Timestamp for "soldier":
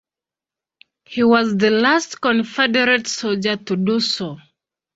3.05-3.55